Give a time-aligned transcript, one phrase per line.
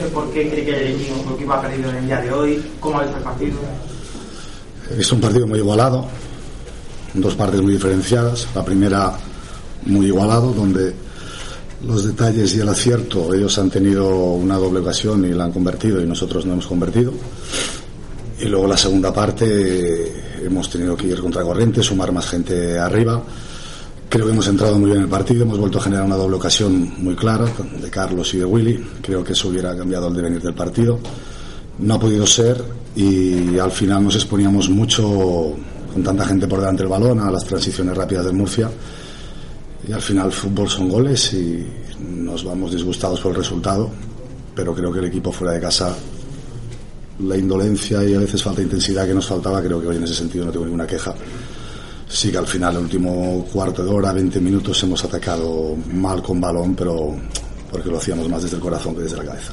[0.00, 2.62] Sé por qué cree que el equipo, equipo ha perdido en el día de hoy.
[2.80, 3.58] ¿Cómo ha visto el partido?
[4.96, 6.06] Visto un partido muy igualado,
[7.14, 8.48] dos partes muy diferenciadas.
[8.54, 9.12] La primera
[9.86, 10.94] muy igualado, donde
[11.86, 16.02] los detalles y el acierto, ellos han tenido una doble ocasión y la han convertido
[16.02, 17.12] y nosotros no hemos convertido.
[18.40, 23.22] Y luego la segunda parte hemos tenido que ir contra corriente, sumar más gente arriba.
[24.08, 26.36] Creo que hemos entrado muy bien en el partido, hemos vuelto a generar una doble
[26.36, 28.82] ocasión muy clara de Carlos y de Willy.
[29.02, 30.98] Creo que eso hubiera cambiado el devenir del partido.
[31.78, 32.64] No ha podido ser
[32.96, 35.54] y al final nos exponíamos mucho
[35.92, 38.70] con tanta gente por delante del balón a las transiciones rápidas del Murcia.
[39.86, 41.66] Y al final fútbol son goles y
[42.00, 43.90] nos vamos disgustados por el resultado,
[44.54, 45.94] pero creo que el equipo fuera de casa
[47.20, 50.04] la indolencia y a veces falta de intensidad que nos faltaba, creo que hoy en
[50.04, 51.14] ese sentido no tengo ninguna queja.
[52.08, 56.40] Sí que al final, el último cuarto de hora, 20 minutos, hemos atacado mal con
[56.40, 57.14] balón, pero
[57.70, 59.52] porque lo hacíamos más desde el corazón que desde la cabeza.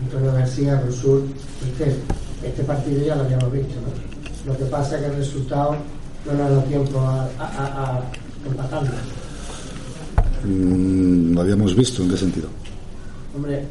[0.00, 1.24] Antonio García, Rosur,
[1.66, 1.96] este,
[2.46, 4.52] este partido ya lo habíamos visto, ¿no?
[4.52, 5.76] Lo que pasa es que el resultado
[6.24, 8.02] no nos ha dado tiempo a, a, a, a
[8.46, 8.90] empatarlo.
[10.44, 12.02] Mm, ¿Lo habíamos visto?
[12.02, 12.48] ¿En qué sentido?
[13.34, 13.64] Hombre,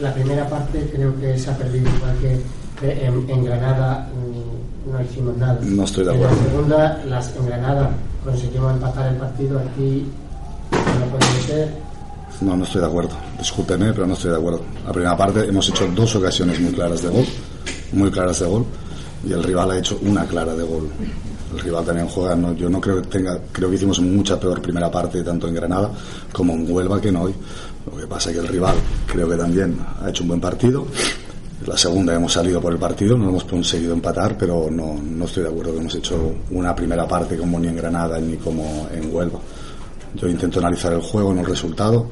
[0.00, 2.40] la primera parte creo que se ha perdido igual que
[2.82, 5.58] en, en Granada mm, no hicimos nada.
[5.62, 6.36] No estoy de En acuerdo.
[6.36, 7.90] la segunda, las, en Granada
[8.24, 10.06] conseguimos empatar el partido, aquí
[10.72, 11.86] no puede ser.
[12.40, 13.10] No, no estoy de acuerdo.
[13.38, 14.60] Discúlpeme, pero no estoy de acuerdo.
[14.86, 17.24] La primera parte hemos hecho dos ocasiones muy claras de gol,
[17.92, 18.64] muy claras de gol,
[19.26, 20.88] y el rival ha hecho una clara de gol.
[21.54, 24.60] El rival también juega, no, yo no creo que tenga, creo que hicimos mucha peor
[24.60, 25.90] primera parte tanto en Granada
[26.32, 27.34] como en Huelva que en hoy.
[27.90, 28.74] Lo que pasa es que el rival
[29.06, 30.86] creo que también ha hecho un buen partido.
[31.64, 35.44] La segunda hemos salido por el partido, no hemos conseguido empatar, pero no, no estoy
[35.44, 39.14] de acuerdo que hemos hecho una primera parte como ni en Granada ni como en
[39.14, 39.38] Huelva.
[40.14, 42.08] Yo intento analizar el juego, no el resultado.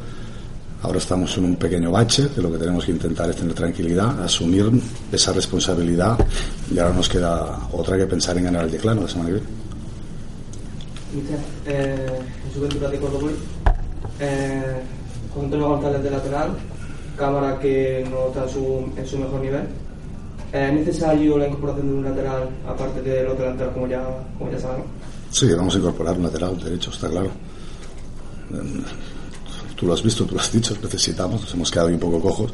[0.82, 4.22] Ahora estamos en un pequeño bache, que lo que tenemos que intentar es tener tranquilidad,
[4.22, 4.70] asumir
[5.12, 6.18] esa responsabilidad
[6.70, 9.64] y ahora nos queda otra que pensar en ganar el declano la semana que viene.
[11.66, 13.30] Eh, en su de Córdoba,
[14.20, 14.82] eh,
[15.32, 16.50] con Antonio González de lateral,
[17.16, 19.62] cámara que no está en su, en su mejor nivel.
[20.52, 24.04] Eh, ¿Es necesario la incorporación de un lateral aparte de los delanteros como ya,
[24.38, 24.86] como ya sabemos?
[25.30, 27.30] Sí, vamos a incorporar un lateral derecho, está claro.
[29.76, 32.20] Tú lo has visto, tú lo has dicho, necesitamos, nos hemos quedado ahí un poco
[32.20, 32.52] cojos.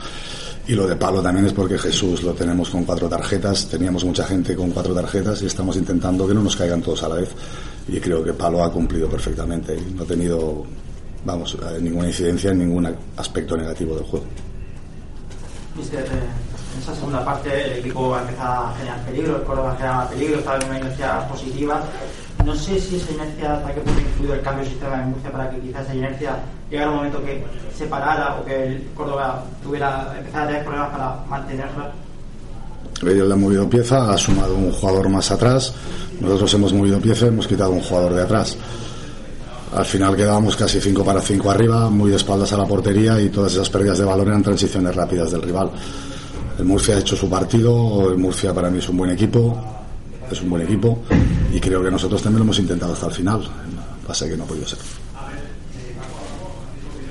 [0.66, 4.24] Y lo de palo también es porque Jesús lo tenemos con cuatro tarjetas, teníamos mucha
[4.24, 7.28] gente con cuatro tarjetas y estamos intentando que no nos caigan todos a la vez.
[7.88, 10.64] Y creo que Palo ha cumplido perfectamente no ha tenido,
[11.24, 14.26] vamos, eh, ninguna incidencia en ningún aspecto negativo del juego.
[15.76, 16.08] Mister, eh,
[16.74, 20.38] en esa segunda parte el equipo ha empezado a generar peligro, el Córdoba generaba peligro,
[20.38, 21.82] estaba en una inercia positiva.
[22.44, 25.10] No sé si esa inercia, hasta qué punto ha influido el cambio de sistema en
[25.10, 26.36] Murcia para que quizás esa inercia
[26.70, 27.44] llegara un momento que
[27.76, 31.92] se parara o que el Córdoba tuviera, empezara a tener problemas para mantenerla.
[33.02, 35.72] Él le ha movido pieza, ha sumado un jugador más atrás,
[36.20, 38.56] nosotros hemos movido pieza hemos quitado un jugador de atrás.
[39.74, 43.28] Al final quedábamos casi 5 para 5 arriba, muy de espaldas a la portería y
[43.28, 45.70] todas esas pérdidas de valor eran transiciones rápidas del rival.
[46.58, 49.56] El Murcia ha hecho su partido, el Murcia para mí es un buen equipo,
[50.30, 50.98] es un buen equipo
[51.54, 53.42] y creo que nosotros también lo hemos intentado hasta el final.
[54.06, 54.78] Pasa que no ha podido ser.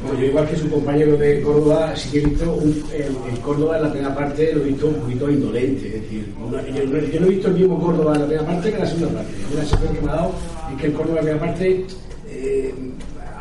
[0.03, 3.77] Bueno, yo igual que su compañero de Córdoba, sí que he visto un, el, Córdoba
[3.77, 7.19] en la primera parte lo he visto un poquito indolente, es decir, una- yo, yo
[7.21, 9.33] no he visto el mismo Córdoba en la primera parte que en la segunda parte.
[9.53, 10.31] Una sensación que me ha dado
[10.73, 11.85] es que el Córdoba en la primera parte
[12.31, 12.73] eh,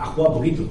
[0.00, 0.62] ha jugado poquito.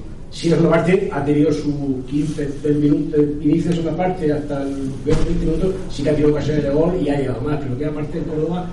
[0.44, 4.32] En la segunda parte ha tenido su 15 del minuto, del inicio de segunda parte
[4.32, 7.58] hasta el 20 minutos, sí que ha tenido ocasiones de gol y ha llegado más,
[7.58, 8.68] pero en la primera parte el Córdoba,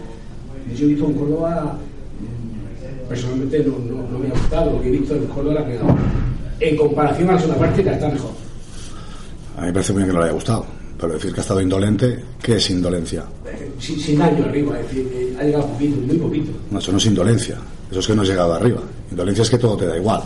[0.77, 1.79] yo he visto un Córdoba
[2.21, 5.77] mm, personalmente no, no- no me ha gustado lo que he visto del Córdoba en
[5.79, 6.03] la parte
[6.61, 8.31] en comparación a la segunda parte que está mejor.
[9.57, 10.67] A mí me parece muy bien que no le haya gustado,
[11.01, 13.25] pero decir que ha estado indolente, ¿qué es indolencia?
[13.47, 16.51] Eh, Sin, sin daño arriba, es decir, ha llegado poquito, muy poquito.
[16.71, 17.57] No, eso no es indolencia.
[17.95, 18.81] Eso es que no has llegado arriba.
[19.09, 20.21] Indolencia es que todo te da igual.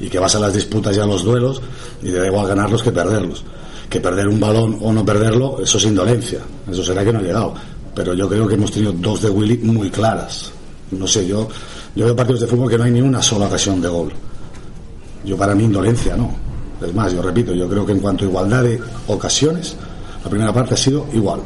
[0.00, 1.62] Y que vas a las disputas y a los duelos
[2.02, 3.44] y te da igual ganarlos que perderlos.
[3.88, 6.40] Que perder un balón o no perderlo, eso es indolencia.
[6.68, 7.54] Eso será que no ha llegado.
[7.94, 10.50] Pero yo creo que hemos tenido dos de Willy muy claras.
[10.90, 11.46] No sé, yo,
[11.94, 14.12] yo veo partidos de fútbol que no hay ni una sola ocasión de gol.
[15.24, 16.34] Yo para mí indolencia no.
[16.84, 19.76] Es más, yo repito, yo creo que en cuanto a igualdad de ocasiones,
[20.24, 21.38] la primera parte ha sido igual.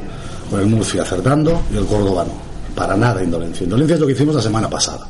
[0.50, 2.74] Con el Murcia acertando y el Córdoba no.
[2.74, 3.64] Para nada indolencia.
[3.64, 5.06] Indolencia es lo que hicimos la semana pasada.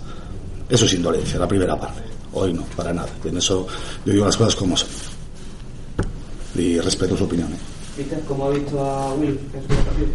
[0.69, 2.03] Eso es indolencia, la primera parte.
[2.33, 3.09] Hoy no, para nada.
[3.25, 3.67] En eso
[4.05, 4.89] yo digo las cosas como son.
[6.55, 7.53] Y respeto su opinión.
[7.53, 7.59] ¿eh?
[7.97, 10.09] ¿Viste cómo ha visto a Will en su partido?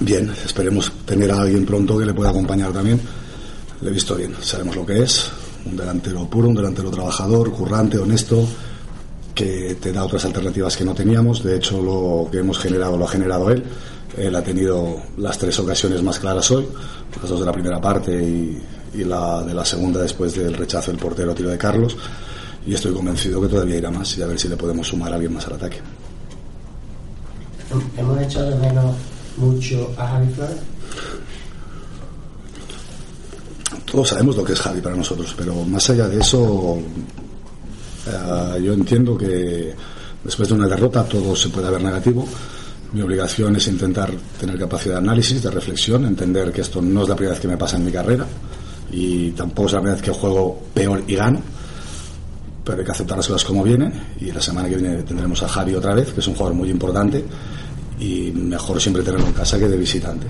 [0.00, 3.00] Bien, esperemos tener a alguien pronto que le pueda acompañar también.
[3.80, 5.30] Le he visto bien, sabemos lo que es.
[5.66, 8.46] Un delantero puro, un delantero trabajador, currante, honesto,
[9.34, 11.42] que te da otras alternativas que no teníamos.
[11.42, 13.62] De hecho, lo que hemos generado lo ha generado él.
[14.16, 16.66] Él ha tenido las tres ocasiones más claras hoy,
[17.20, 18.62] las dos de la primera parte y,
[18.94, 21.96] y la de la segunda después del rechazo del portero a tiro de Carlos.
[22.66, 25.16] Y estoy convencido que todavía irá más y a ver si le podemos sumar a
[25.16, 25.80] alguien más al ataque.
[27.98, 28.94] Hemos echado de menos
[29.36, 30.56] mucho a Javi Flores.
[33.90, 36.78] Todos sabemos lo que es Javi para nosotros, pero más allá de eso,
[38.06, 39.74] eh, yo entiendo que
[40.22, 42.26] después de una derrota todo se puede ver negativo.
[42.94, 44.08] Mi obligación es intentar
[44.38, 47.48] tener capacidad de análisis, de reflexión, entender que esto no es la primera vez que
[47.48, 48.24] me pasa en mi carrera
[48.92, 51.40] y tampoco es la primera vez que juego peor y gano,
[52.64, 55.48] pero hay que aceptar las cosas como vienen y la semana que viene tendremos a
[55.48, 57.24] Javi otra vez, que es un jugador muy importante
[57.98, 60.28] y mejor siempre tenerlo en casa que de visitante.